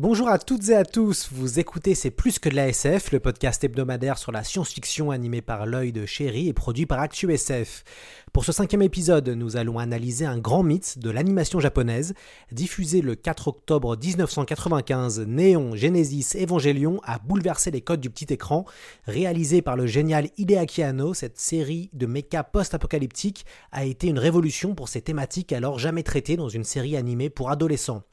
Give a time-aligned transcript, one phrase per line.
[0.00, 3.18] Bonjour à toutes et à tous, vous écoutez C'est plus que de la SF, le
[3.18, 7.82] podcast hebdomadaire sur la science-fiction animé par l'œil de chéri et produit par ActuSF.
[8.32, 12.14] Pour ce cinquième épisode, nous allons analyser un grand mythe de l'animation japonaise,
[12.52, 18.66] diffusé le 4 octobre 1995, Néon Genesis Evangelion a bouleversé les codes du petit écran,
[19.08, 24.76] réalisé par le génial Hideaki Anno, cette série de mecha post-apocalyptique a été une révolution
[24.76, 28.04] pour ces thématiques alors jamais traitées dans une série animée pour adolescents.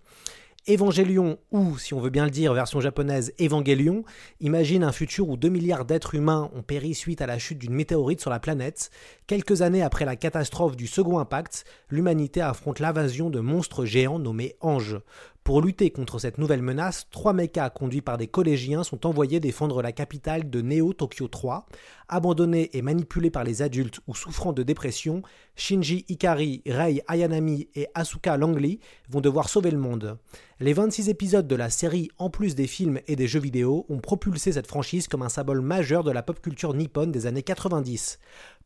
[0.67, 4.03] Evangelion, ou si on veut bien le dire, version japonaise Evangelion,
[4.39, 7.75] imagine un futur où 2 milliards d'êtres humains ont péri suite à la chute d'une
[7.75, 8.89] météorite sur la planète.
[9.27, 14.55] Quelques années après la catastrophe du second impact, l'humanité affronte l'invasion de monstres géants nommés
[14.59, 14.97] anges.
[15.45, 19.83] Pour lutter contre cette nouvelle menace, trois mechas conduits par des collégiens sont envoyés défendre
[19.83, 21.67] la capitale de Neo Tokyo 3.
[22.09, 25.21] Abandonnés et manipulés par les adultes ou souffrant de dépression,
[25.55, 30.17] Shinji Ikari, Rei Ayanami et Asuka Langley vont devoir sauver le monde.
[30.59, 33.99] Les 26 épisodes de la série, en plus des films et des jeux vidéo, ont
[33.99, 38.17] propulsé cette franchise comme un symbole majeur de la pop culture nippone des années 90.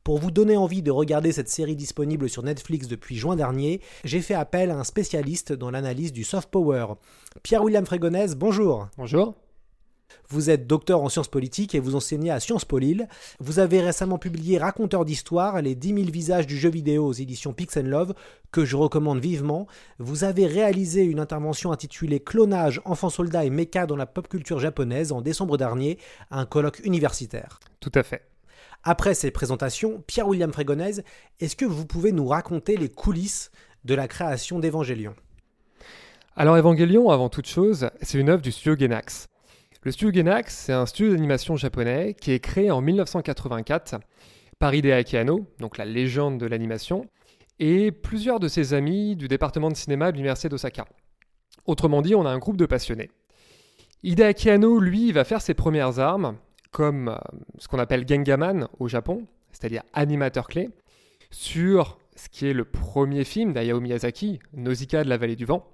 [0.10, 4.22] Pour vous donner envie de regarder cette série disponible sur Netflix depuis juin dernier, j'ai
[4.22, 6.96] fait appel à un spécialiste dans l'analyse du soft power.
[7.44, 8.88] Pierre-William Frégonèse, bonjour.
[8.98, 9.36] Bonjour.
[10.28, 13.08] Vous êtes docteur en sciences politiques et vous enseignez à Sciences Po Lille.
[13.40, 17.54] Vous avez récemment publié Raconteur d'histoire, les 10 000 visages du jeu vidéo aux éditions
[17.54, 18.16] Pix Love,
[18.52, 19.68] que je recommande vivement.
[20.00, 24.58] Vous avez réalisé une intervention intitulée Clonage, enfants soldats et méca dans la pop culture
[24.58, 26.00] japonaise en décembre dernier
[26.32, 27.60] à un colloque universitaire.
[27.80, 28.24] Tout à fait.
[28.84, 31.04] Après ces présentations, Pierre-William Frégonèse,
[31.40, 33.52] est-ce que vous pouvez nous raconter les coulisses
[33.84, 35.16] de la création d'Evangelion
[36.38, 39.28] Alors Evangelion, avant toute chose, c'est une œuvre du studio Genax.
[39.84, 43.96] Le studio Genax, c'est un studio d'animation japonais qui est créé en 1984
[44.60, 47.06] par Hideaki Anno, donc la légende de l'animation,
[47.60, 50.86] et plusieurs de ses amis du département de cinéma de l'université d'Osaka.
[51.66, 53.10] Autrement dit, on a un groupe de passionnés.
[54.04, 56.38] Hideaki Anno, lui, va faire ses premières armes
[56.72, 57.18] comme
[57.58, 60.70] ce qu'on appelle Gengaman au Japon, c'est-à-dire animateur clé,
[61.32, 65.66] sur ce qui est le premier film d'Hayao Miyazaki, Nausicaa de la vallée du vent,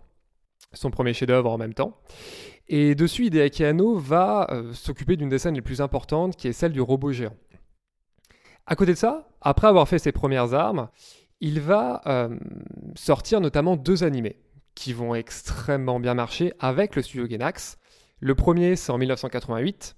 [0.74, 1.98] son premier chef-d'œuvre en même temps.
[2.68, 6.54] Et dessus, Hideaki Anno va euh, s'occuper d'une des scènes les plus importantes, qui est
[6.54, 7.36] celle du robot géant.
[8.66, 10.90] À côté de ça, après avoir fait ses premières armes,
[11.40, 12.36] il va euh,
[12.96, 14.40] sortir notamment deux animés
[14.74, 17.78] qui vont extrêmement bien marcher avec le studio Genax.
[18.20, 19.96] Le premier, c'est en 1988,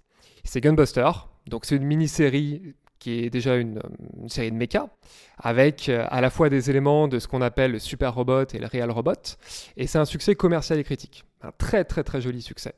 [0.47, 1.09] c'est Gunbuster.
[1.47, 3.80] Donc c'est une mini-série qui est déjà une,
[4.19, 4.90] une série de mecha,
[5.38, 8.57] avec euh, à la fois des éléments de ce qu'on appelle le super robot et
[8.57, 9.38] le real robot,
[9.78, 11.24] et c'est un succès commercial et critique.
[11.41, 12.74] Un très très très joli succès.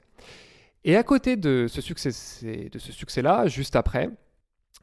[0.84, 4.10] Et à côté de ce succès, succès-là, juste après,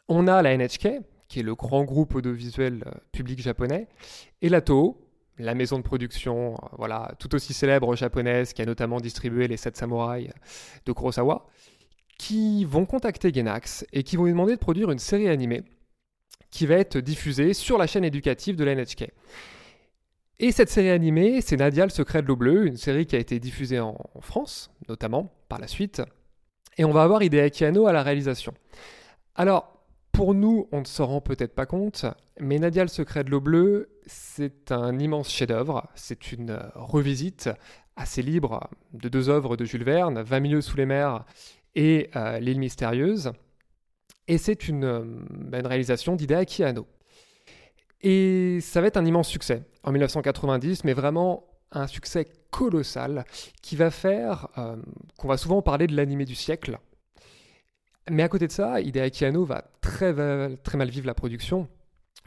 [0.09, 3.89] on a la NHK, qui est le grand groupe audiovisuel euh, public japonais,
[4.41, 5.07] et la Toho,
[5.39, 9.57] la maison de production, euh, voilà, tout aussi célèbre japonaise, qui a notamment distribué les
[9.59, 10.31] 7 samouraïs
[10.87, 11.47] de Kurosawa,
[12.19, 15.62] qui vont contacter Genax et qui vont lui demander de produire une série animée
[16.50, 19.10] qui va être diffusée sur la chaîne éducative de la NHK.
[20.38, 23.19] Et cette série animée, c'est Nadia le secret de l'eau bleue, une série qui a
[23.19, 26.03] été diffusée en, France, notamment, par la suite.
[26.77, 28.53] Et on va avoir Hideaki Anno à la réalisation.
[29.34, 32.04] Alors, pour nous, on ne s'en rend peut-être pas compte,
[32.38, 35.88] mais Nadia le secret de l'eau bleue, c'est un immense chef-d'œuvre.
[35.94, 37.50] C'est une revisite
[37.97, 41.25] assez libre de deux œuvres de Jules Verne, 20 milieux sous les mers
[41.77, 43.31] et euh, L'île mystérieuse.
[44.27, 45.05] Et c'est une, euh,
[45.53, 46.89] une, réalisation d'Hideaki Anno.
[48.03, 53.25] Et ça va être un immense succès en 1990, mais vraiment un succès colossal
[53.63, 54.77] qui va faire euh,
[55.19, 56.78] qu'on va souvent parler de l'animé du siècle.
[58.11, 60.15] Mais à côté de ça, Hideaki Anno va très,
[60.59, 61.69] très mal vivre la production,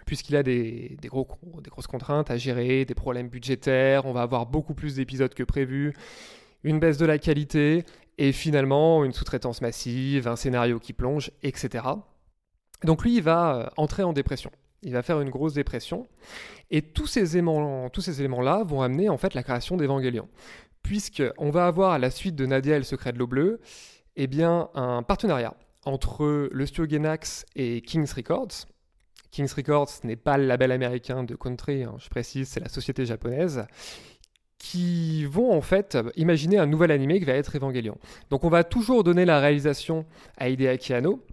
[0.06, 4.95] puisqu'il a des grosses contraintes à gérer, des problèmes budgétaires, on va avoir beaucoup plus
[4.95, 5.94] d'épisodes que prévu,
[6.63, 7.86] une baisse de la qualité,
[8.19, 11.86] et finalement une sous-traitance massive, un scénario qui plonge, etc.
[12.83, 14.51] Donc lui, il va entrer en dépression.
[14.83, 16.06] Il va faire une grosse dépression.
[16.69, 20.27] Et tous ces éléments-là vont amener en fait la création d'Evangelion.
[20.83, 23.62] Puisqu'on va avoir à la suite de Nadia et le secret de l'eau bleue,
[24.18, 25.56] Eh bien, un partenariat
[25.86, 28.66] entre le studio Gainax et Kings Records.
[29.31, 33.06] Kings Records n'est pas le label américain de country, hein, je précise, c'est la société
[33.06, 33.66] japonaise
[34.59, 37.97] qui vont en fait imaginer un nouvel animé qui va être Evangelion.
[38.29, 40.06] Donc on va toujours donner la réalisation
[40.38, 41.25] à Hideaki Anno.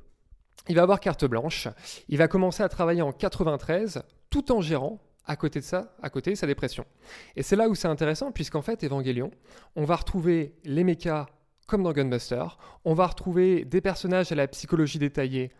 [0.68, 1.68] Il va avoir carte blanche.
[2.08, 6.08] Il va commencer à travailler en 93 tout en gérant à côté de ça, à
[6.08, 6.86] côté sa dépression.
[7.34, 9.32] Et c'est là où c'est intéressant puisqu'en fait Evangelion,
[9.74, 11.26] on va retrouver les mechas
[11.66, 12.44] comme dans Gunbuster,
[12.84, 15.50] on va retrouver des personnages à la psychologie détaillée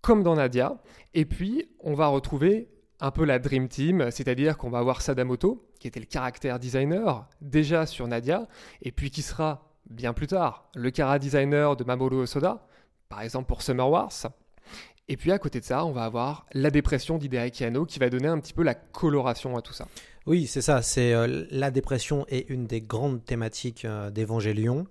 [0.00, 0.78] comme dans Nadia,
[1.12, 2.68] et puis on va retrouver
[3.00, 7.26] un peu la Dream Team, c'est-à-dire qu'on va avoir Sadamoto, qui était le caractère designer
[7.40, 8.46] déjà sur Nadia,
[8.82, 12.66] et puis qui sera bien plus tard le cara designer de Mamoru Osoda,
[13.08, 14.12] par exemple pour Summer Wars.
[15.08, 18.08] Et puis à côté de ça, on va avoir la dépression d'Hideaki Anno qui va
[18.10, 19.88] donner un petit peu la coloration à tout ça.
[20.26, 20.82] Oui, c'est ça.
[20.82, 24.86] C'est euh, la dépression est une des grandes thématiques euh, d'Evangélion.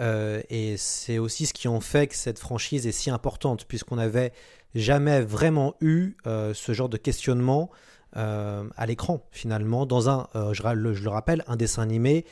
[0.00, 3.96] Euh, et c'est aussi ce qui en fait que cette franchise est si importante, puisqu'on
[3.96, 4.32] n'avait
[4.74, 7.70] jamais vraiment eu euh, ce genre de questionnement
[8.16, 12.24] euh, à l'écran, finalement, dans un, je, le rappelle, un dessin animé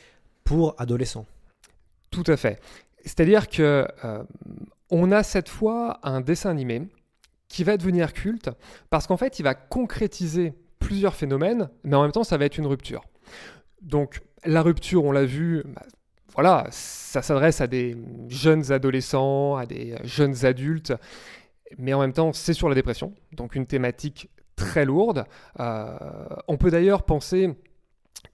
[0.43, 1.25] pour adolescents.
[2.11, 2.59] Tout à fait.
[3.03, 3.85] C'est-à-dire que
[4.89, 6.87] on a cette fois un dessin animé
[7.47, 8.49] qui va devenir culte
[8.89, 12.57] parce qu'en fait, il va concrétiser plusieurs phénomènes, mais en même temps, ça va être
[12.57, 13.03] une rupture.
[13.81, 15.83] Donc, la rupture, on l'a vu, bah,
[16.33, 17.97] voilà, ça s'adresse à des
[18.27, 20.93] jeunes adolescents, à des jeunes adultes,
[21.77, 25.25] mais en même temps, c'est sur la dépression, donc une thématique très lourde.
[25.59, 25.97] Euh,
[26.47, 27.55] on peut d'ailleurs penser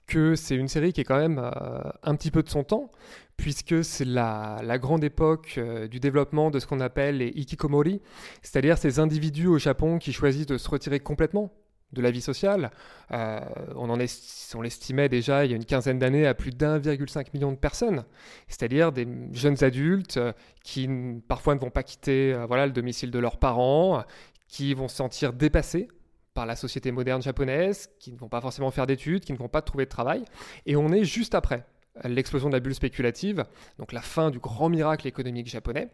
[0.06, 2.90] que c'est une série qui est quand même euh, un petit peu de son temps,
[3.36, 8.00] puisque c'est la, grande époque euh, du développement de ce qu'on appelle les ikikomori,
[8.42, 11.52] c'est-à-dire ces individus au Japon qui choisissent de se retirer complètement
[11.92, 12.70] de la vie sociale.
[13.12, 13.40] Euh,
[13.76, 18.04] on, l'estimait déjà il y a une quinzaine d'années à plus d'1,5 million de personnes,
[18.48, 20.32] c'est-à-dire des jeunes adultes euh,
[20.62, 20.88] qui
[21.28, 24.04] parfois ne vont pas quitter euh, voilà, le domicile de leurs parents,
[24.48, 25.88] qui vont se sentir dépassés
[26.34, 29.48] par la société moderne japonaise, qui ne vont pas forcément faire d'études, qui ne vont
[29.48, 30.24] pas trouver de travail.
[30.66, 31.64] Et on est juste après
[32.02, 33.44] l'explosion de la bulle spéculative,
[33.78, 35.90] donc la fin du grand miracle économique japonais,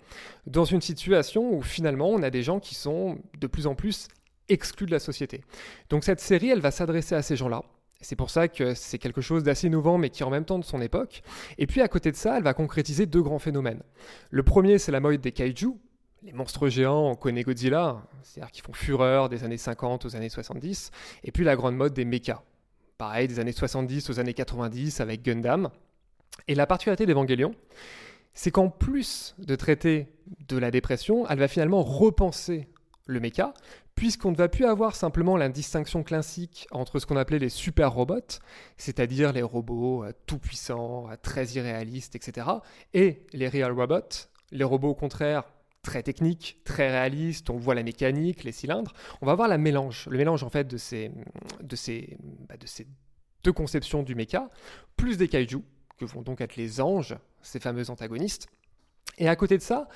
[0.46, 4.08] dans une situation où finalement on a des gens qui sont de plus en plus
[4.50, 5.43] exclus de la société.
[5.88, 7.62] Donc cette série, elle va s'adresser à ces gens-là.
[8.02, 10.58] C'est pour ça que c'est quelque chose d'assez innovant, mais qui est en même temps
[10.58, 11.23] de son époque.
[11.58, 13.82] Et puis à côté de ça, elle va concrétiser deux grands phénomènes.
[14.31, 15.75] Le premier, c'est la mode des kaiju,
[16.23, 20.29] les monstres géants, on connaît Godzilla, c'est-à-dire qui font fureur des années 50 aux années
[20.29, 20.91] 70,
[21.25, 22.43] et puis la grande mode des mechas.
[22.99, 25.70] Pareil, des années 70 aux années 90 avec Gundam.
[26.49, 27.55] Et la particularité d'Evangelion,
[28.35, 30.08] c'est qu'en plus de traiter
[30.49, 32.69] de la dépression, elle va finalement repenser
[33.06, 33.55] le mecha,
[34.00, 37.93] puisqu'on ne va plus avoir simplement la distinction classique entre ce qu'on appelait les super
[37.93, 38.41] robots,
[38.79, 42.47] c'est-à-dire les robots euh, tout puissants, euh, très irréalistes, etc.,
[42.94, 45.44] et les real robots, les robots au contraire
[45.82, 50.08] très techniques, très réalistes, on voit la mécanique, les cylindres, on va voir la mélange,
[50.11, 51.11] le mélange en fait de ces,
[51.61, 52.17] de ces,
[52.49, 52.67] bah, de
[53.44, 54.49] deux conceptions du mecha,
[54.96, 55.58] plus des kaiju,
[55.99, 58.49] que vont donc être les anges, ces fameux antagonistes.
[59.19, 59.88] Et à côté de ça,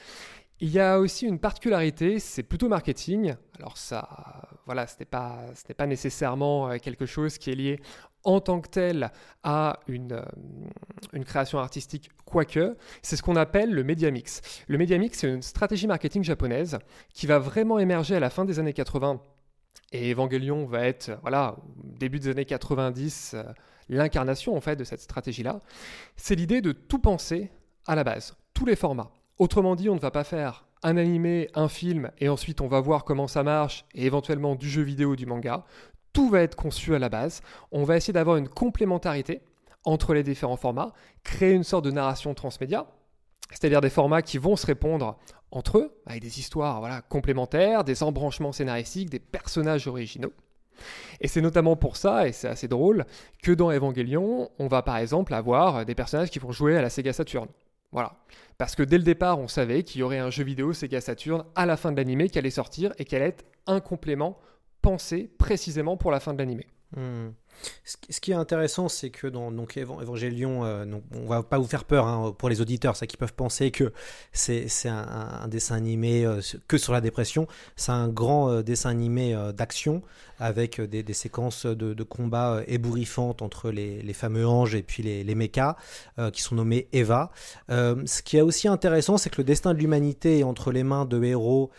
[0.65, 3.35] il y a aussi une particularité, c'est plutôt marketing.
[3.59, 5.41] Alors ça, voilà, ce n'est pas,
[5.77, 7.81] pas nécessairement euh, quelque chose qui est lié
[8.25, 9.13] en tant que tel
[9.43, 14.41] à une, euh, création artistique, quoique, c'est ce qu'on appelle le media mix.
[14.67, 16.79] Le media mix, c'est une stratégie marketing japonaise
[17.13, 19.21] qui va vraiment émerger à la fin des années 80.
[19.93, 23.43] Et Evangelion va être, voilà, début des années 90, euh,
[23.91, 25.61] l'incarnation en fait de cette stratégie-là.
[26.17, 27.51] C'est l'idée de tout penser
[27.87, 31.49] à la base, tous les formats Autrement dit, on ne va pas faire un animé,
[31.55, 35.17] un film, et ensuite on va voir comment ça marche, et éventuellement du jeu vidéo,
[35.17, 35.65] du manga.
[36.13, 37.41] Tout va être conçu à la base.
[37.73, 39.41] On va essayer d'avoir une complémentarité
[39.85, 40.93] entre les différents formats,
[41.25, 42.87] créer une sorte de narration transmédia,
[43.51, 45.19] c'est-à-dire des formats qui vont se répondre
[45.51, 50.33] entre eux, avec des histoires voilà, complémentaires, des embranchements scénaristiques, des personnages originaux.
[51.21, 53.05] Et c'est notamment pour ça, et c'est assez drôle,
[53.43, 56.91] que dans Evangelion, on va par exemple avoir des personnages qui vont jouer à la
[56.91, 57.49] Sega Saturn.
[57.95, 58.13] Voilà.
[58.59, 61.45] Parce que dès le départ, on savait qu'il y aurait un jeu vidéo Sega Saturn
[61.55, 64.37] à la fin de l'animé qui allait sortir et qui allait être un complément
[64.83, 66.67] pensé précisément pour la fin de l'animé.
[66.97, 67.29] Hmm.
[67.85, 70.85] Ce qui est intéressant, c'est que dans donc, Evangelion, euh,
[71.15, 73.93] on va pas vous faire peur hein, pour les auditeurs, ça qui peuvent penser que
[74.33, 77.47] c'est un, dessin animé euh, que sur la dépression.
[77.77, 80.03] C'est un grand euh, dessin animé d'action
[80.39, 85.77] avec des, séquences de, combat ébouriffantes entre les, fameux anges et puis les, les mechas
[86.33, 87.31] qui sont nommés Eva.
[87.69, 91.05] ce qui est aussi intéressant, c'est que le destin de l'humanité est entre les mains
[91.05, 91.71] de héros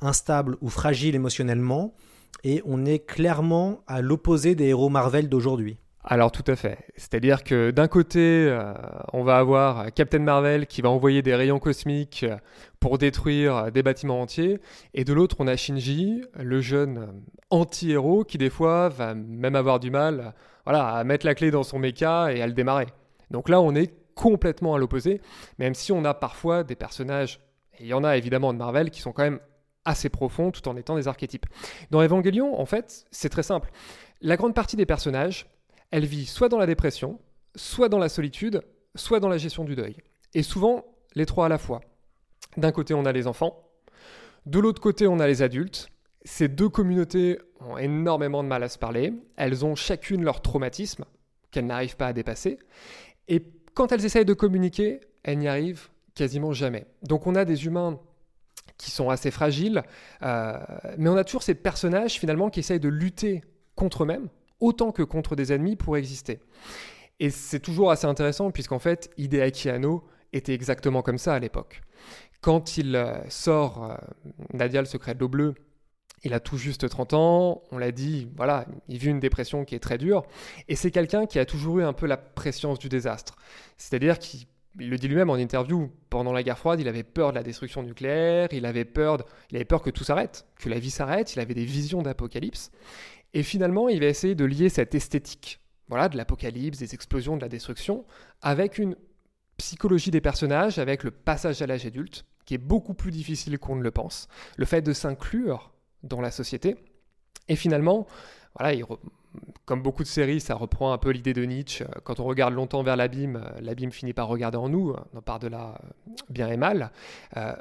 [0.00, 1.94] instables ou fragiles émotionnellement
[2.42, 5.78] et on est clairement à l'opposé des héros Marvel d'aujourd'hui.
[6.06, 6.78] Alors tout à fait.
[6.96, 8.74] C'est-à-dire que d'un côté, euh,
[9.14, 12.36] on va avoir Captain Marvel qui va envoyer des rayons cosmiques euh,
[12.78, 14.58] pour détruire euh, des bâtiments entiers,
[14.92, 19.80] et de l'autre, on a Shinji, le jeune anti-héros qui des fois va même avoir
[19.80, 20.34] du mal
[20.66, 22.86] voilà, à mettre la clé dans son mecha et à le démarrer.
[23.30, 25.22] Donc là, on est complètement à l'opposé,
[25.58, 27.40] même si on a parfois des personnages,
[27.78, 29.40] et il y en a évidemment de Marvel, qui sont quand même
[29.84, 31.46] assez profonds tout en étant des archétypes.
[31.90, 33.70] Dans Evangelion, en fait, c'est très simple.
[34.20, 35.46] La grande partie des personnages,
[35.90, 37.20] elle vit soit dans la dépression,
[37.54, 38.62] soit dans la solitude,
[38.94, 39.96] soit dans la gestion du deuil.
[40.34, 41.80] Et souvent, les trois à la fois.
[42.56, 43.64] D'un côté, on a les enfants,
[44.46, 45.88] de l'autre côté, on a les adultes.
[46.24, 51.04] Ces deux communautés ont énormément de mal à se parler, elles ont chacune leur traumatisme
[51.50, 52.58] qu'elles n'arrivent pas à dépasser,
[53.28, 53.42] et
[53.74, 56.86] quand elles essayent de communiquer, elles n'y arrivent quasiment jamais.
[57.02, 58.00] Donc on a des humains
[58.78, 59.82] qui sont assez fragiles,
[60.22, 60.58] euh,
[60.98, 63.42] mais on a toujours ces personnages finalement qui essayent de lutter
[63.76, 64.28] contre eux-mêmes,
[64.60, 66.40] autant que contre des ennemis pour exister.
[67.20, 71.82] Et c'est toujours assez intéressant puisqu'en fait, Hideaki Anno était exactement comme ça à l'époque.
[72.40, 73.96] Quand il euh, sort euh,
[74.52, 75.54] Nadia le secret de l'eau bleue,
[76.24, 79.74] il a tout juste 30 ans, on l'a dit, voilà, il vit une dépression qui
[79.74, 80.24] est très dure,
[80.68, 83.36] et c'est quelqu'un qui a toujours eu un peu la préscience du désastre.
[83.76, 84.18] C'est-à-dire
[84.76, 87.42] qu'il le dit lui-même en interview, pendant la guerre froide, il avait peur de la
[87.42, 89.18] destruction nucléaire, il avait peur,
[89.50, 92.70] il avait peur que tout s'arrête, que la vie s'arrête, il avait des visions d'apocalypse.
[93.32, 97.42] Et finalement, il va essayer de lier cette esthétique, voilà, de l'apocalypse, des explosions, de
[97.42, 98.04] la destruction,
[98.42, 98.96] avec une
[99.56, 103.76] psychologie des personnages, avec le passage à l'âge adulte, qui est beaucoup plus difficile qu'on
[103.76, 106.76] ne le pense, le fait de s'inclure dans la société.
[107.48, 108.06] Et finalement,
[108.58, 108.78] voilà,
[109.64, 111.84] comme beaucoup de séries, ça reprend un peu l'idée de Nietzsche.
[112.04, 115.48] Quand on regarde longtemps vers l'abîme, l'abîme finit par regarder en nous, on part de
[115.48, 115.80] là
[116.28, 116.92] bien et mal,
[117.36, 117.54] euh,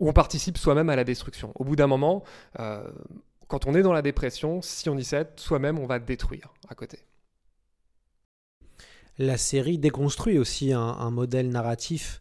[0.00, 1.52] où on participe soi-même à la destruction.
[1.54, 2.24] Au bout d'un moment,
[2.58, 2.82] euh,
[3.48, 6.74] quand on est dans la dépression, si on y cède, soi-même, on va détruire à
[6.74, 6.98] côté.
[9.18, 12.20] La série déconstruit aussi un, modèle narratif,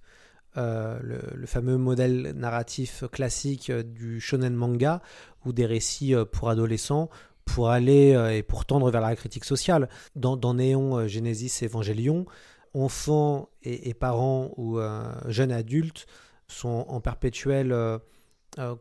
[0.55, 5.01] euh, le, fameux modèle narratif classique euh, du shonen manga,
[5.45, 7.09] ou des récits euh, pour adolescents,
[7.43, 9.89] pour aller et pour tendre vers la critique sociale.
[10.15, 12.25] Dans, Néon, Genesis, Evangelion,
[12.73, 14.79] enfants et, parents ou
[15.27, 16.05] jeunes adultes
[16.47, 17.75] sont en perpétuel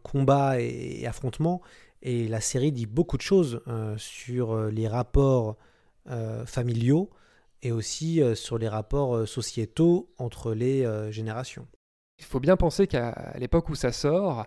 [0.04, 1.60] combat et, affrontement
[2.02, 3.62] et la série dit beaucoup de choses
[3.96, 5.56] sur les rapports
[6.46, 7.10] familiaux
[7.62, 11.66] et aussi sur les rapports sociétaux entre les générations.
[12.18, 14.46] Il faut bien penser qu'à l'époque où ça sort,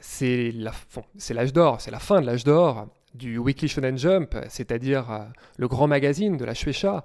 [0.00, 5.66] c'est l'âge d'or, c'est la fin de l'âge d'or du Weekly Shonen Jump, c'est-à-dire le
[5.66, 7.04] grand magazine de la Shueisha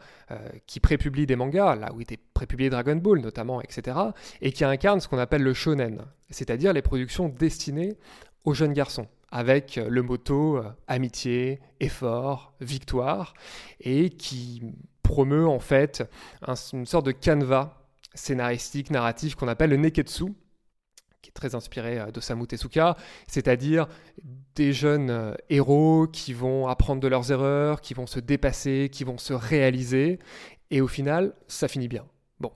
[0.68, 3.98] qui prépublie des mangas, là où était prépublié Dragon Ball notamment, etc.,
[4.42, 7.98] et qui incarne ce qu'on appelle le shonen, c'est-à-dire les productions destinées
[8.44, 13.34] aux jeunes garçons avec le motto euh, amitié, effort, victoire,
[13.82, 14.62] et qui
[15.02, 16.04] promeut en fait
[16.72, 17.82] une sorte de canevas
[18.14, 20.26] scénaristique, narratif qu'on appelle le neketsu,
[21.24, 22.96] qui est très inspiré euh, d'Osamu Tezuka,
[23.28, 23.88] c'est-à-dire
[24.54, 29.04] des jeunes euh, héros qui vont apprendre de leurs erreurs, qui vont se dépasser, qui
[29.04, 30.20] vont se réaliser,
[30.70, 32.06] et au final, ça finit bien.
[32.40, 32.52] Bon.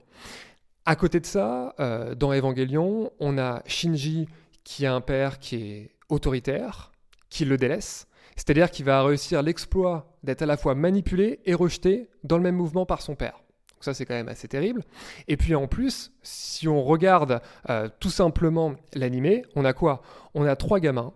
[0.84, 1.74] À côté de ça,
[2.16, 4.26] dans Evangelion, on a Shinji
[4.64, 6.92] qui a un père qui est autoritaire
[7.30, 12.08] qui le délaisse, c'est-à-dire qu'il va réussir l'exploit d'être à la fois manipulé et rejeté
[12.24, 13.42] dans le même mouvement par son père.
[13.72, 14.82] Donc ça c'est quand même assez terrible.
[15.26, 20.02] Et puis en plus, si on regarde euh, tout simplement l'animé, on a quoi?
[20.34, 21.12] On a trois gamins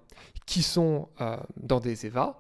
[0.47, 2.39] qui sont euh, dans des EVA,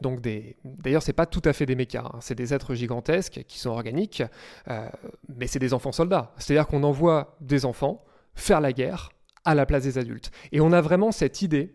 [0.00, 0.56] donc des...
[0.64, 2.18] D'ailleurs, c'est pas tout à fait des mechas, hein.
[2.20, 4.22] c'est des êtres gigantesques qui sont organiques,
[4.68, 4.88] euh,
[5.28, 6.32] mais c'est des enfants soldats.
[6.38, 9.10] C'est-à-dire qu'on envoie des enfants faire la guerre
[9.44, 10.30] à la place des adultes.
[10.52, 11.74] Et on a vraiment cette idée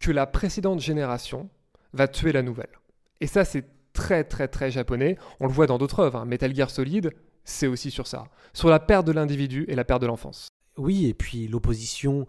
[0.00, 1.48] que la précédente génération
[1.92, 2.78] va tuer la nouvelle.
[3.20, 5.16] Et ça, c'est très très très japonais.
[5.40, 6.18] On le voit dans d'autres œuvres.
[6.18, 6.24] Hein.
[6.26, 7.12] Metal Gear Solid,
[7.44, 8.24] c'est aussi sur ça.
[8.52, 10.48] Sur la perte de l'individu et la perte de l'enfance.
[10.76, 12.26] Oui, et puis l'opposition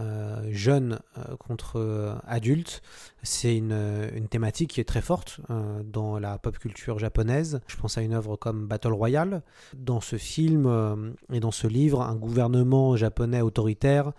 [0.00, 2.82] euh, jeunes euh, contre euh, adultes,
[3.22, 5.40] c'est une, une, thématique qui est très forte
[5.84, 7.60] dans la pop culture japonaise.
[7.68, 9.42] Je pense à une œuvre comme Battle Royale.
[9.74, 14.12] Dans ce film et dans ce livre, un gouvernement japonais autoritaire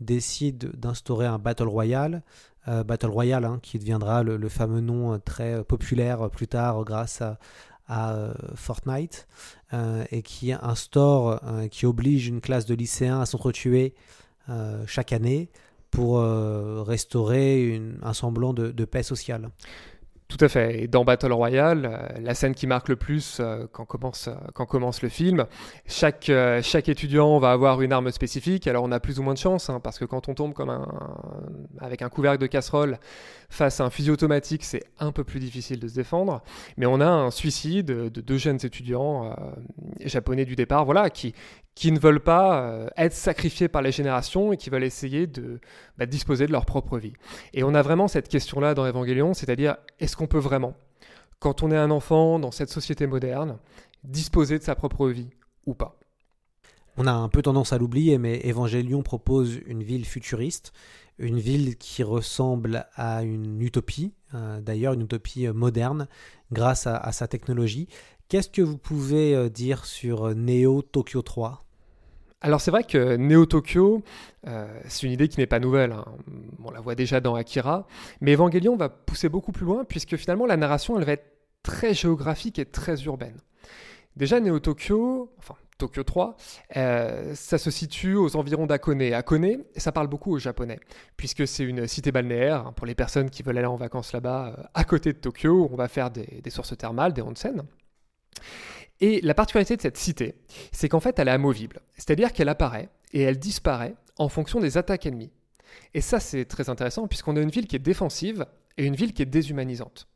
[0.00, 2.22] décide d'instaurer un Battle Royale.
[2.66, 7.38] Battle Royale hein, qui deviendra le, fameux nom très populaire plus tard grâce à,
[7.88, 9.26] à Fortnite
[9.72, 13.94] et qui instaure, qui oblige une classe de lycéens à s'entretuer
[14.48, 15.50] euh, chaque année
[15.90, 19.50] pour euh, restaurer un semblant de, paix sociale.
[20.26, 20.88] Tout à fait.
[20.88, 23.40] Dans Battle Royale, euh, la scène qui marque le plus
[23.72, 25.46] quand, commence, le film,
[25.86, 26.28] chaque,
[26.88, 28.66] étudiant va avoir une arme spécifique.
[28.66, 30.54] Alors on a plus ou moins de chance, hein, parce que quand on tombe
[31.78, 32.98] avec un couvercle de casserole
[33.50, 36.42] face à un fusil automatique, c'est un peu plus difficile de se défendre.
[36.78, 39.36] Mais on a un suicide de deux jeunes étudiants
[40.00, 41.34] japonais du départ, voilà, qui,
[41.74, 45.60] qui ne veulent pas euh, être sacrifiés par les générations et qui veulent essayer de
[45.98, 47.14] bah, disposer de leur propre vie.
[47.54, 50.74] Et on a vraiment cette question-là dans Evangelion, c'est-à-dire est-ce qu'on peut vraiment,
[51.38, 53.58] quand on est un enfant dans cette société moderne,
[54.04, 55.30] disposer de sa propre vie
[55.66, 55.98] ou pas?
[56.98, 60.74] On a un peu tendance à l'oublier, mais Evangelion propose une ville futuriste,
[61.18, 66.06] une ville qui ressemble à une utopie, euh, d'ailleurs une utopie euh, moderne,
[66.50, 67.88] grâce à, à sa technologie.
[68.32, 71.66] Qu'est-ce que vous pouvez euh, dire sur euh, Neo Tokyo 3
[72.40, 74.02] Alors c'est vrai que Neo Tokyo,
[74.46, 75.92] euh, c'est une idée qui n'est pas nouvelle.
[75.92, 76.06] hein.
[76.64, 77.86] On la voit déjà dans Akira,
[78.22, 81.30] mais Evangelion va pousser beaucoup plus loin puisque finalement la narration elle va être
[81.62, 83.36] très géographique et très urbaine.
[84.16, 86.34] Déjà Neo Tokyo, enfin Tokyo 3,
[86.78, 89.02] euh, ça se situe aux environs d'Akone.
[89.12, 90.80] Akone, ça parle beaucoup aux japonais,
[91.18, 94.70] puisque c'est une cité balnéaire, hein, pour les personnes qui veulent aller en vacances là-bas,
[94.72, 97.62] à côté de Tokyo, on va faire des, des sources thermales, des onsen.
[99.00, 100.36] Et la particularité de cette cité,
[100.70, 101.80] c'est qu'en fait, elle est amovible.
[101.96, 105.32] C'est-à-dire qu'elle apparaît et elle disparaît en fonction des attaques ennemies.
[105.94, 108.46] Et ça, c'est très intéressant, puisqu'on a une ville qui est défensive
[108.76, 110.08] et une ville qui est déshumanisante.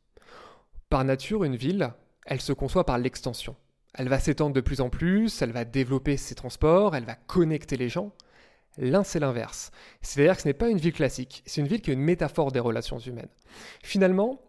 [0.89, 1.91] Par nature, une ville,
[2.25, 3.55] elle se conçoit par l'extension.
[3.93, 7.77] Elle va s'étendre de plus en plus, elle va développer ses transports, elle va connecter
[7.77, 8.13] les gens.
[8.77, 9.71] L'un, c'est l'inverse.
[10.01, 12.51] C'est-à-dire que ce n'est pas une ville classique, c'est une ville qui est une métaphore
[12.51, 13.29] des relations humaines.
[13.81, 14.39] Finalement,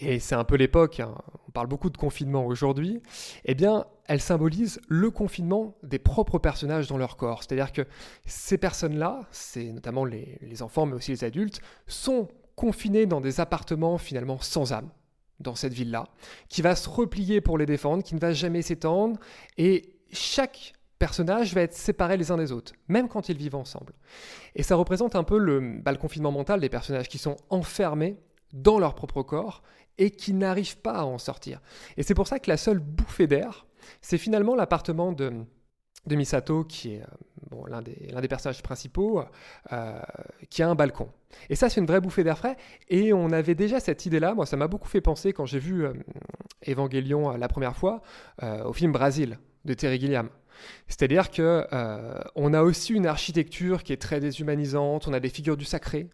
[0.00, 1.14] et c'est un peu l'époque, hein,
[1.48, 3.02] on parle beaucoup de confinement aujourd'hui,
[3.44, 7.42] eh bien, elle symbolise le confinement des propres personnages dans leur corps.
[7.42, 7.82] C'est-à-dire que
[8.24, 13.98] ces personnes-là, c'est notamment les, enfants, mais aussi les adultes, sont confinés dans des appartements
[13.98, 14.90] finalement sans âme
[15.40, 16.08] dans cette ville-là,
[16.48, 19.20] qui va se replier pour les défendre, qui ne va jamais s'étendre,
[19.56, 23.92] et chaque personnage va être séparé les uns des autres, même quand ils vivent ensemble.
[24.56, 28.16] Et ça représente un peu le, bah, le confinement mental des personnages qui sont enfermés
[28.52, 29.62] dans leur propre corps
[29.98, 31.60] et qui n'arrivent pas à en sortir.
[31.96, 33.66] Et c'est pour ça que la seule bouffée d'air,
[34.00, 35.32] c'est finalement l'appartement de,
[36.08, 37.06] Misato, qui est euh,
[37.68, 39.22] l'un des, personnages principaux,
[39.72, 40.00] euh,
[40.50, 41.08] qui a un balcon.
[41.50, 42.56] Et ça, c'est une vraie bouffée d'air frais.
[42.88, 44.34] Et on avait déjà cette idée-là.
[44.34, 45.92] Moi, ça m'a beaucoup fait penser quand j'ai vu euh,
[46.66, 48.02] Evangelion euh, la première fois
[48.64, 50.28] au film Brasil de Terry Gilliam.
[50.88, 51.66] C'est-à-dire que
[52.34, 55.06] on a aussi une architecture qui est très déshumanisante.
[55.06, 56.08] On a des figures du sacré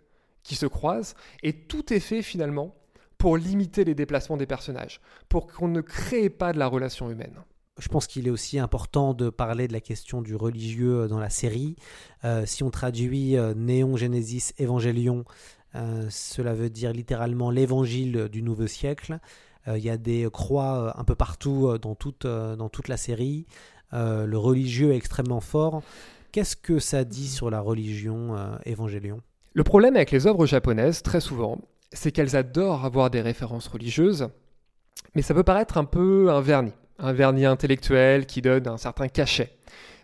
[0.45, 2.77] qui se croisent, et tout est fait finalement
[3.19, 7.37] pour limiter les déplacements des personnages, pour qu'on ne crée pas de la relation humaine.
[7.79, 11.31] Je pense qu'il est aussi important de parler de la question du religieux dans la
[11.31, 11.75] série.
[12.23, 15.25] Euh, si on traduit euh, Néon Genesis Evangelion,
[15.75, 19.19] euh, cela veut dire littéralement l'évangile du nouveau siècle.
[19.67, 22.69] Euh, Il y a des croix euh, un peu partout euh, dans toute, euh, dans
[22.69, 23.47] toute la série.
[23.93, 25.83] Euh, le religieux est extrêmement fort.
[26.31, 29.21] Qu'est-ce que ça dit sur la religion euh, Evangelion
[29.57, 31.61] Le problème avec les œuvres japonaises, très souvent,
[31.93, 34.27] c'est qu'elles adorent avoir des références religieuses,
[35.15, 39.07] mais ça peut paraître un peu un vernis, un vernis intellectuel qui donne un certain
[39.07, 39.53] cachet.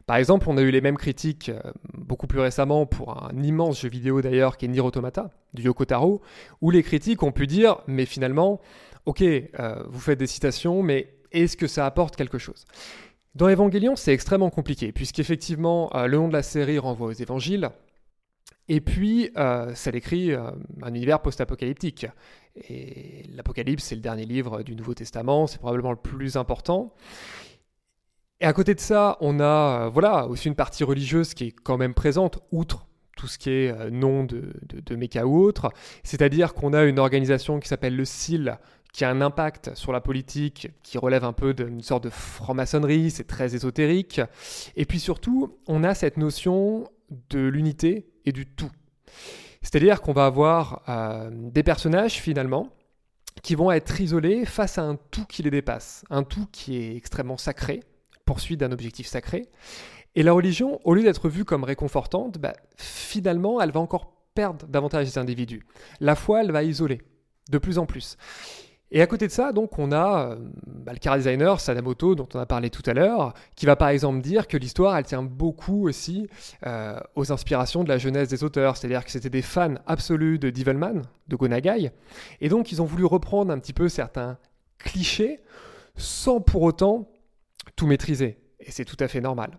[0.07, 3.81] Par exemple, on a eu les mêmes critiques euh, beaucoup plus récemment pour un immense
[3.81, 6.23] jeu vidéo d'ailleurs qui est Nier Automata, du Yoko Taro,
[6.61, 8.61] où les critiques ont pu dire, mais finalement,
[9.05, 12.67] ok, euh, vous faites des citations, mais est-ce que ça apporte quelque chose?
[13.35, 17.71] Dans Evangelion, c'est extrêmement compliqué, puisqu'effectivement, euh, le nom de la série renvoie aux évangiles,
[18.73, 20.49] et puis, euh, ça décrit euh,
[20.81, 22.07] un univers post-apocalyptique.
[22.69, 26.95] Et l'Apocalypse, c'est le dernier livre du Nouveau Testament, c'est probablement le plus important.
[28.39, 31.51] Et à côté de ça, on a euh, voilà, aussi une partie religieuse qui est
[31.51, 35.73] quand même présente, outre tout ce qui est nom de, de, de méca ou autre.
[36.05, 38.57] C'est-à-dire qu'on a une organisation qui s'appelle le CIL,
[38.93, 43.11] qui a un impact sur la politique, qui relève un peu d'une sorte de franc-maçonnerie,
[43.11, 44.21] c'est très ésotérique.
[44.77, 46.89] Et puis surtout, on a cette notion
[47.31, 48.71] de l'unité et du tout.
[49.63, 52.71] C'est-à-dire qu'on va avoir euh, des personnages finalement
[53.43, 56.97] qui vont être isolés face à un tout qui les dépasse, un tout qui est
[56.97, 57.81] extrêmement sacré,
[58.25, 59.49] poursuite d'un objectif sacré.
[60.15, 64.67] Et la religion, au lieu d'être vue comme réconfortante, bah, finalement, elle va encore perdre
[64.67, 65.65] davantage des individus.
[66.01, 67.01] La foi, elle va isoler
[67.51, 68.17] de plus en plus.
[68.93, 72.29] Et à côté de ça, donc, on a euh, bah, le car designer Sadamoto, dont
[72.35, 75.23] on a parlé tout à l'heure, qui va par exemple dire que l'histoire, elle tient
[75.23, 76.29] beaucoup aussi
[76.67, 80.51] euh, aux inspirations de la jeunesse des auteurs, c'est-à-dire que c'était des fans absolus de
[80.51, 81.93] Devilman, de Gonagai,
[82.41, 84.39] et donc ils ont voulu reprendre un petit peu certains
[84.79, 85.41] clichés
[85.97, 87.09] sans pour autant
[87.77, 88.39] tout maîtriser.
[88.59, 89.59] Et c'est tout à fait normal.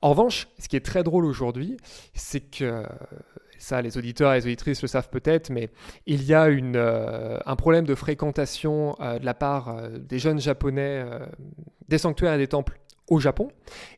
[0.00, 1.76] En revanche, ce qui est très drôle aujourd'hui,
[2.14, 2.84] c'est que
[3.58, 5.70] ça les auditeurs et les auditrices le savent peut-être, mais
[6.06, 10.40] il y a euh, un problème de fréquentation euh, de la part euh, des jeunes
[10.40, 11.04] japonais
[11.88, 13.48] des sanctuaires et des temples au Japon.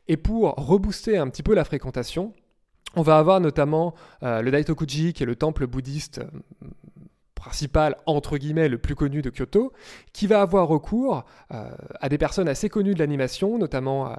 [0.09, 2.33] Et pour rebooster un petit peu la fréquentation,
[2.97, 6.21] on va avoir notamment le Daitokuji, qui est le temple bouddhiste
[7.35, 9.73] principal, entre guillemets, le plus connu de Kyoto,
[10.13, 14.13] qui va avoir recours à des personnes assez connues de l'animation, notamment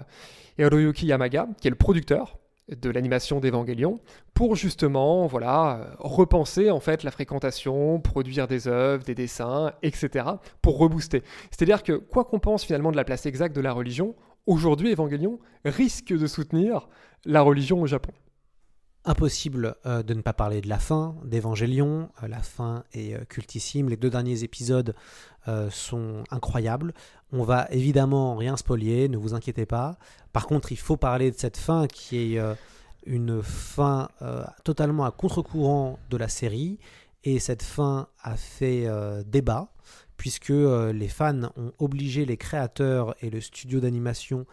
[0.57, 2.40] Hiroyuki Yamaga, qui est le producteur
[2.71, 3.99] de l'animation d'Evangélion
[4.33, 10.25] pour justement voilà repenser en fait la fréquentation, produire des œuvres, des dessins, etc.
[10.61, 11.23] pour rebooster.
[11.49, 15.39] C'est-à-dire que quoi qu'on pense finalement de la place exacte de la religion, aujourd'hui Evangélion
[15.65, 16.87] risque de soutenir
[17.25, 18.11] la religion au Japon.
[19.03, 22.09] Impossible euh, de ne pas parler de la fin d'Evangélion.
[22.21, 23.89] Euh, la fin est euh, cultissime.
[23.89, 24.95] Les deux derniers épisodes
[25.71, 26.93] sont incroyables.
[27.31, 29.97] On va évidemment rien spolier, ne vous inquiétez pas.
[30.33, 32.39] Par contre, il faut parler de cette fin qui est
[33.07, 34.09] une fin
[34.63, 36.77] totalement à contre-courant de la série.
[37.23, 38.87] Et cette fin a fait
[39.25, 39.73] débat,
[40.15, 44.45] puisque les fans ont obligé les créateurs et le studio d'animation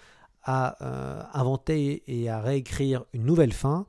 [0.43, 0.79] à
[1.39, 3.85] inventer et à réécrire une nouvelle fin.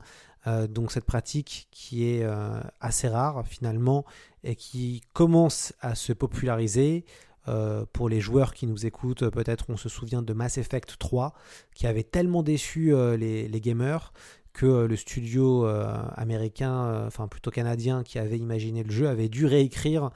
[0.46, 4.04] Euh, donc cette pratique qui est euh, assez rare finalement
[4.42, 7.04] et qui commence à se populariser.
[7.48, 11.32] Euh, pour les joueurs qui nous écoutent, peut-être on se souvient de Mass Effect 3
[11.74, 14.12] qui avait tellement déçu les, gamers
[14.52, 20.10] que le studio américain, enfin plutôt canadien qui avait imaginé le jeu avait dû réécrire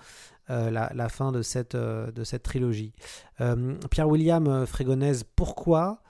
[0.48, 2.92] la, fin de cette, de cette trilogie.
[3.90, 6.02] Pierre-William Frégonèse, pourquoi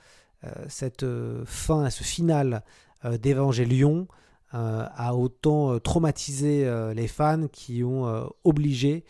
[0.67, 1.07] cette
[1.45, 2.65] fin, ce final
[3.05, 4.09] euh, d'Evangélion
[4.55, 9.05] euh, a autant euh, traumatisé les fans qui ont obligé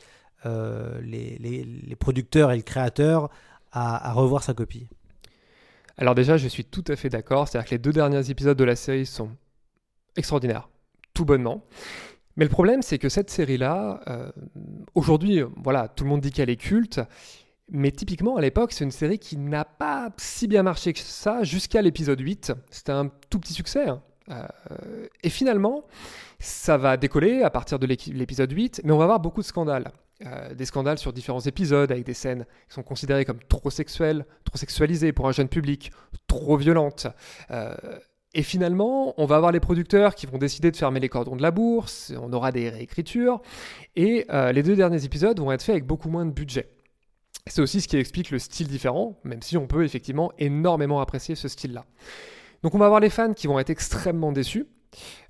[0.44, 3.30] les, producteurs et le créateur
[3.72, 4.88] à, revoir sa copie.
[5.96, 7.48] Alors déjà, je suis tout à fait d'accord.
[7.48, 9.30] C'est-à-dire que les deux derniers épisodes de la série sont
[10.16, 10.68] extraordinaires,
[11.12, 11.64] tout bonnement.
[12.36, 14.00] Mais le problème, c'est que cette série-là,
[14.94, 17.00] aujourd'hui, voilà, tout le monde dit qu'elle est culte,
[17.70, 21.42] mais typiquement, à l'époque, c'est une série qui n'a pas si bien marché que ça
[21.44, 22.52] jusqu'à l'épisode 8.
[22.70, 23.88] C'était un tout petit succès.
[23.88, 24.02] Hein.
[24.30, 25.84] Euh, et finalement,
[26.38, 29.92] ça va décoller à partir de l'épisode 8, mais on va avoir beaucoup de scandales.
[30.24, 34.24] Euh, des scandales sur différents épisodes avec des scènes qui sont considérées comme trop sexuelles,
[34.44, 35.90] trop sexualisées pour un jeune public,
[36.26, 37.08] trop violentes.
[37.50, 37.74] Euh,
[38.34, 41.42] et finalement, on va avoir les producteurs qui vont décider de fermer les cordons de
[41.42, 43.40] la bourse, on aura des réécritures,
[43.94, 46.73] et les deux derniers épisodes vont être faits avec beaucoup moins de budget.
[47.46, 51.34] C'est aussi ce qui explique le style différent, même si on peut effectivement énormément apprécier
[51.34, 51.84] ce style-là.
[52.62, 54.66] Donc on va avoir les fans qui vont être extrêmement déçus,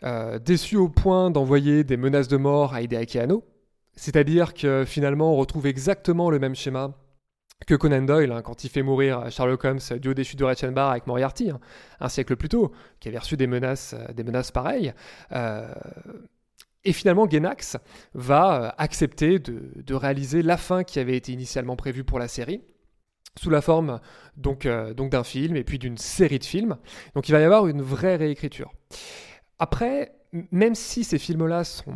[0.05, 3.45] euh, déçus au point d'envoyer des menaces de mort à Hideaki Anno,
[3.97, 6.93] c'est-à-dire que finalement on retrouve exactement le même schéma
[7.67, 10.45] que Conan Doyle hein, quand il fait mourir Sherlock Holmes du haut des chutes de
[10.45, 11.61] Reichenbach avec Moriarty, hein,
[11.99, 14.93] un siècle plus tôt, qui avait reçu des menaces, euh, pareilles.
[15.33, 15.67] Euh,
[16.85, 17.77] et finalement, Genax
[18.15, 22.63] va euh, accepter de, réaliser la fin qui avait été initialement prévue pour la série,
[23.39, 24.01] sous la forme
[24.67, 26.77] euh, donc d'un film et puis d'une série de films.
[27.15, 28.73] Donc il va y avoir une vraie réécriture.
[29.59, 30.13] Après,
[30.51, 31.95] même si ces films-là sont,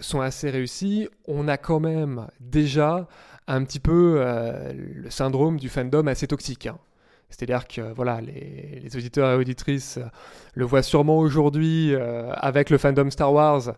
[0.00, 3.06] sont assez réussis, on a quand même déjà
[3.46, 6.66] un petit peu euh, le syndrome du fandom assez toxique.
[6.66, 6.78] Hein.
[7.28, 9.98] C'est-à-dire que voilà, les, auditeurs et auditrices
[10.54, 11.92] le voient sûrement aujourd'hui
[12.30, 13.74] avec le fandom Star Wars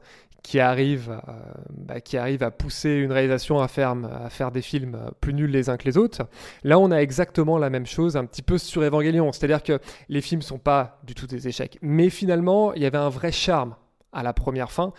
[0.46, 1.32] qui arrive, euh,
[1.72, 5.50] bah, qui arrive à pousser une réalisation à faire, à faire des films plus nuls
[5.50, 6.28] les uns que les autres.
[6.62, 9.32] Là, on a exactement la même chose, un petit peu sur Evangelion.
[9.32, 11.78] C'est-à-dire que les films sont pas du tout des échecs.
[11.82, 13.74] Mais finalement, il y avait un vrai charme
[14.12, 14.92] à la première fin.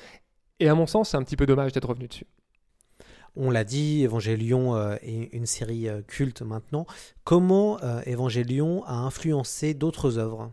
[0.60, 2.28] Et à mon sens, c'est un petit peu dommage d'être revenu dessus.
[3.38, 6.86] On l'a dit, Evangelion euh, est une série euh, culte maintenant.
[7.24, 10.52] Comment Evangelion a influencé d'autres œuvres?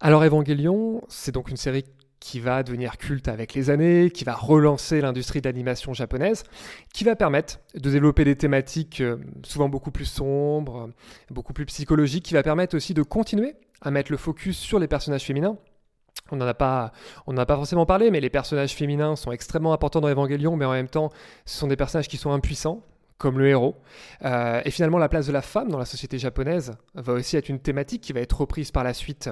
[0.00, 1.84] Alors Evangelion, c'est donc une série
[2.24, 6.42] qui va devenir culte avec les années, qui va relancer l'industrie d'animation japonaise,
[6.94, 10.88] qui va permettre de développer des thématiques euh, souvent beaucoup plus sombres,
[11.30, 14.88] beaucoup plus psychologiques, qui va permettre aussi de continuer à mettre le focus sur les
[14.88, 15.58] personnages féminins.
[16.30, 16.92] On n'en a pas,
[17.26, 20.64] on a pas forcément parlé, mais les personnages féminins sont extrêmement importants dans Evangelion, mais
[20.64, 21.10] en même temps,
[21.44, 22.86] ce sont des personnages qui sont impuissants,
[23.18, 23.76] comme le héros.
[24.24, 27.50] Euh, et finalement, la place de la femme dans la société japonaise va aussi être
[27.50, 29.28] une thématique qui va être reprise par la suite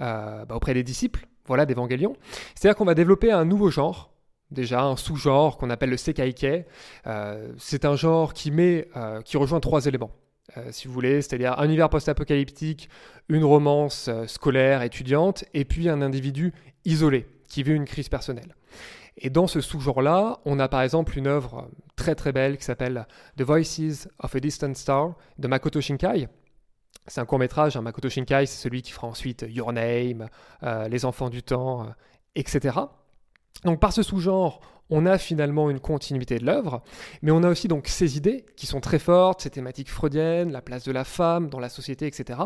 [0.00, 2.16] euh, bah, auprès des disciples voilà, d'Evangelion.
[2.54, 4.12] C'est-à-dire qu'on va développer un nouveau genre,
[4.52, 6.66] déjà un sous-genre qu'on appelle le Sekaike.
[7.06, 10.10] Euh, c'est un genre qui, met, euh, qui rejoint trois éléments,
[10.56, 12.88] euh, si vous voulez, c'est-à-dire un univers post-apocalyptique,
[13.28, 16.52] une romance scolaire, étudiante, et puis un individu
[16.84, 18.54] isolé, qui vit une crise personnelle.
[19.18, 23.06] Et dans ce sous-genre-là, on a par exemple une œuvre très très belle qui s'appelle
[23.36, 26.28] The Voices of a Distant Star de Makoto Shinkai,
[27.06, 27.82] c'est un court métrage, hein.
[27.82, 30.28] Makoto Shinkai, c'est celui qui fera ensuite Your Name,
[30.62, 31.86] euh, Les Enfants du Temps, euh,
[32.34, 32.78] etc.
[33.64, 36.82] Donc par ce sous-genre, on a finalement une continuité de l'œuvre,
[37.22, 40.60] mais on a aussi donc ces idées qui sont très fortes, ces thématiques freudiennes, la
[40.60, 42.38] place de la femme dans la société, etc.,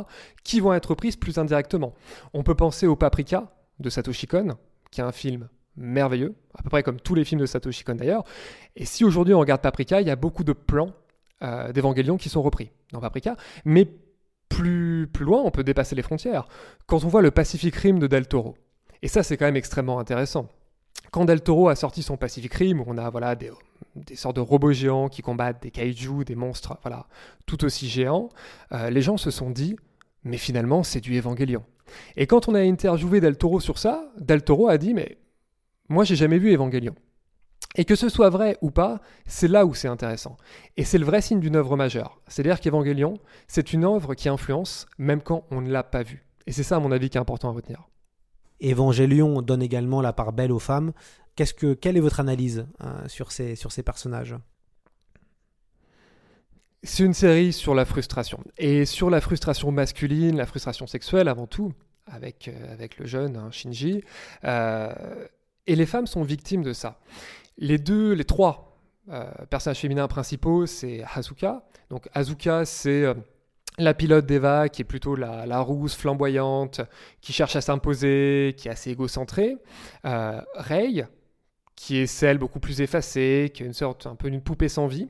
[0.45, 1.95] qui vont être prises plus indirectement.
[2.33, 4.57] On peut penser au Paprika de Satoshi Kon,
[4.91, 7.97] qui est un film merveilleux, à peu près comme tous les films de Satoshi Kon
[7.97, 8.25] d'ailleurs.
[8.77, 10.93] Et si aujourd'hui on regarde Paprika, il y a beaucoup de plans
[11.43, 13.89] euh, d'Evangélion qui sont repris dans Paprika, mais
[14.57, 16.49] plus, loin, on peut dépasser les frontières.
[16.87, 18.57] Quand on voit le Pacific Rim de Del Toro,
[19.03, 20.49] et ça c'est quand même extrêmement intéressant.
[21.11, 23.51] Quand Del Toro a sorti son Pacific Rim, on a voilà, des,
[24.15, 27.07] sortes de robots géants qui combattent des kaiju, des monstres voilà,
[27.45, 28.31] tout aussi géants,
[28.73, 29.77] euh, les gens se sont dit,
[30.25, 31.63] mais finalement c'est du Evangélion.
[32.17, 35.19] Et quand on a interviewé Del Toro sur ça, Del Toro a dit, mais
[35.89, 36.95] moi j'ai jamais vu Evangélion.
[37.77, 40.37] Et que ce soit vrai ou pas, c'est là où c'est intéressant.
[40.79, 42.21] Et c'est le vrai signe d'une œuvre majeure.
[42.27, 46.27] C'est-à-dire qu'Evangélion, c'est une œuvre qui influence même quand on ne l'a pas vue.
[46.47, 47.87] Et c'est ça, à mon avis, qui est important à retenir.
[48.61, 50.93] Évangélion donne également la part belle aux femmes.
[51.35, 54.35] Qu'est-ce que, quelle est votre analyse hein, sur, ces, sur ces personnages?
[56.83, 58.43] C'est une série sur la frustration.
[58.57, 61.75] Et sur la frustration masculine, la frustration sexuelle avant tout,
[62.07, 64.03] avec, euh, avec le jeune hein, Shinji.
[64.45, 65.27] Euh,
[65.67, 67.01] et les femmes sont victimes de ça.
[67.59, 71.65] Les deux, les trois euh, personnages féminins principaux, c'est Hazuka.
[71.91, 73.07] Donc Hazuka, c'est
[73.79, 76.81] la pilote d'Eva, qui est plutôt la, rousse flamboyante,
[77.21, 79.57] qui cherche à s'imposer, qui est assez égocentrée.
[80.05, 81.05] Euh, Rei,
[81.75, 84.87] qui est celle beaucoup plus effacée, qui est une sorte un peu d'une poupée sans
[84.87, 85.09] vie.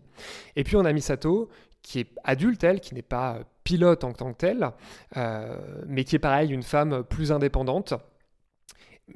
[0.56, 1.48] Et puis on a Misato,
[1.82, 4.70] qui est adulte, elle, qui n'est pas pilote en tant que telle,
[5.16, 5.56] euh,
[5.86, 7.94] mais qui est pareil, une femme plus indépendante.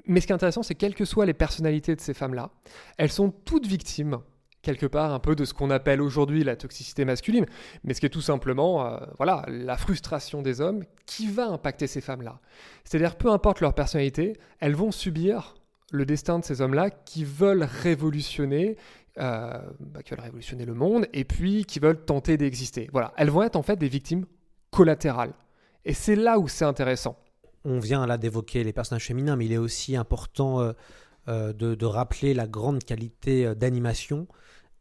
[0.06, 2.50] Mais ce qui est intéressant, c'est quelles que soient les personnalités de ces femmes-là,
[2.96, 4.20] elles sont toutes victimes
[4.62, 7.46] quelque part un peu de ce qu'on appelle aujourd'hui la toxicité masculine,
[7.84, 11.86] mais ce qui est tout simplement euh, voilà, la frustration des hommes qui va impacter
[11.86, 12.40] ces femmes-là.
[12.84, 15.54] C'est-à-dire, peu importe leur personnalité, elles vont subir
[15.92, 18.76] le destin de ces hommes-là qui veulent révolutionner,
[19.18, 22.88] euh, bah, qui veulent révolutionner le monde et puis qui veulent tenter d'exister.
[22.92, 24.26] Voilà, elles vont être en fait des victimes
[24.70, 25.32] collatérales.
[25.84, 27.18] Et c'est là où c'est intéressant.
[27.64, 30.60] On vient là d'évoquer les personnages féminins, mais il est aussi important
[31.28, 34.26] euh, de, de, rappeler la grande qualité d'animation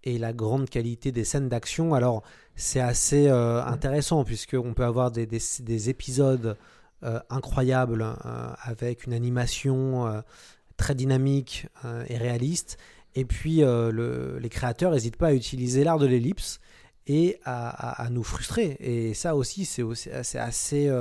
[0.03, 1.93] et la grande qualité des scènes d'action.
[1.93, 2.23] Alors
[2.55, 6.57] c'est assez euh, intéressant puisqu'on peut avoir des, des, épisodes
[7.03, 10.23] euh, incroyables euh, avec une animation
[10.77, 11.67] très dynamique
[12.07, 12.77] et réaliste.
[13.15, 16.59] Et puis les créateurs n'hésitent pas à utiliser l'art de l'ellipse
[17.07, 18.77] et à, nous frustrer.
[18.79, 20.91] Et ça aussi, c'est assez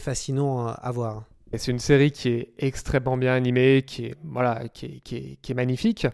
[0.00, 1.24] fascinant à voir
[1.56, 5.54] c'est une série qui est extrêmement bien animée, qui est, voilà, qui est, qui, est,
[5.54, 6.06] magnifique.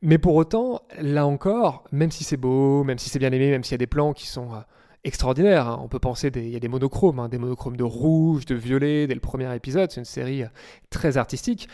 [0.00, 3.64] Mais pour autant, là encore, même si c'est beau, même si c'est bien aimé, même
[3.64, 4.60] s'il y a des plans qui sont euh,
[5.04, 8.46] extraordinaires, hein, on peut penser, il y a des monochromes, hein, des monochromes de rouge,
[8.46, 10.48] de violet, dès le premier épisode, c'est une série euh,
[10.88, 11.68] très artistique.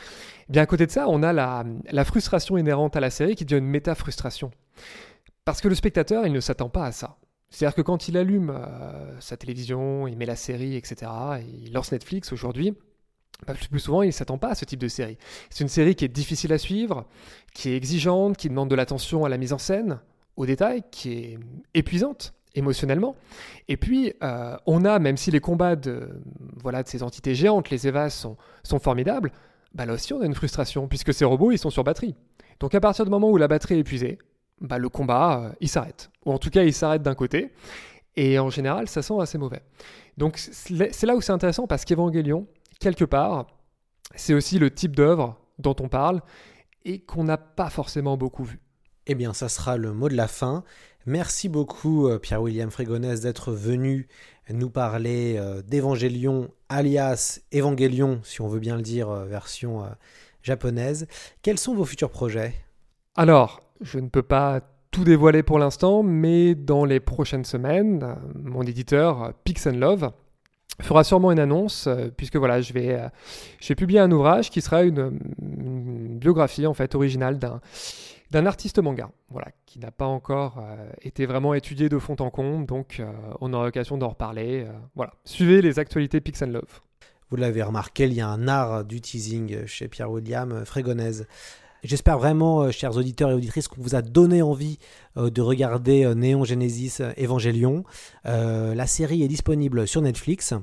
[0.48, 3.44] bien à côté de ça, on a la, la frustration inhérente à la série qui
[3.44, 4.50] devient une méta-frustration.
[5.44, 7.16] Parce que le spectateur, il ne s'attend pas à ça.
[7.54, 11.08] C'est-à-dire que quand il allume euh, sa télévision, il met la série, etc.,
[11.62, 12.74] il lance Netflix aujourd'hui,
[13.70, 15.18] plus souvent, il ne s'attend pas à ce type de série.
[15.50, 17.06] C'est une série qui est difficile à suivre,
[17.52, 20.00] qui est exigeante, qui demande de l'attention à la mise en scène,
[20.36, 21.38] au détail, qui est
[21.74, 23.14] épuisante émotionnellement.
[23.68, 26.08] Et puis, euh, on a, même si les combats de,
[26.56, 29.30] voilà, de ces entités géantes, les Evas, sont, sont formidables,
[29.74, 32.16] bah là aussi, on a une frustration, puisque ces robots, ils sont sur batterie.
[32.58, 34.18] Donc, à partir du moment où la batterie est épuisée,
[34.60, 36.10] bah, le combat, euh, il s'arrête.
[36.24, 37.52] Ou en tout cas, il s'arrête d'un côté.
[38.16, 39.62] Et en général, ça sent assez mauvais.
[40.16, 42.46] Donc, c'est là où c'est intéressant, parce qu'Evangelion,
[42.78, 43.48] quelque part,
[44.14, 46.20] c'est aussi le type d'œuvre dont on parle
[46.84, 48.60] et qu'on n'a pas forcément beaucoup vu.
[49.06, 50.62] Eh bien, ça sera le mot de la fin.
[51.06, 54.06] Merci beaucoup, euh, Pierre-William Frégonès, d'être venu
[54.48, 59.84] nous parler euh, d'Evangélion, alias Évangélion, si on veut bien le dire, version
[60.42, 61.08] japonaise.
[61.42, 62.54] Quels sont vos futurs projets?
[63.16, 68.62] Alors, je ne peux pas tout dévoiler pour l'instant, mais dans les prochaines semaines, mon
[68.62, 70.10] éditeur Pix Love
[70.82, 73.08] fera sûrement une annonce euh, puisque voilà je vais euh,
[73.60, 75.18] j'ai publié un ouvrage qui sera une,
[76.18, 77.60] biographie en fait originale d'un
[78.30, 79.10] d'un artiste manga.
[79.30, 83.00] Voilà qui n'a pas encore euh, été vraiment étudié de fond en comble donc
[83.40, 84.66] on aura l'occasion d'en reparler
[84.96, 85.12] voilà.
[85.24, 86.80] Suivez les actualités Pix Love.
[87.30, 91.26] Vous l'avez remarqué il y a un art du teasing chez Pierre William Frégonèse
[91.84, 94.78] J'espère vraiment, euh, chers auditeurs et auditrices, qu'on vous a donné envie
[95.18, 97.84] euh, de regarder euh, Néon Genesis Evangelion.
[98.24, 100.54] la série est disponible sur Netflix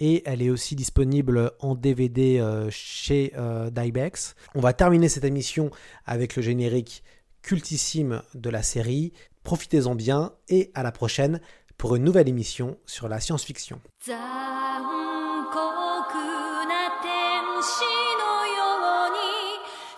[0.00, 3.32] et elle est aussi disponible en DVD chez
[3.70, 4.34] Dybex.
[4.54, 5.70] On va terminer cette émission
[6.06, 7.04] avec le générique
[7.42, 9.12] cultissime de la série.
[9.44, 11.40] Profitez-en bien et à la prochaine
[11.76, 13.78] pour une nouvelle émission sur la science-fiction.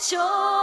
[0.04, 0.53] 少